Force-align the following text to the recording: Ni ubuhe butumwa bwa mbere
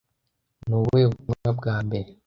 Ni 0.67 0.73
ubuhe 0.79 1.05
butumwa 1.25 1.49
bwa 1.57 1.75
mbere 1.85 2.09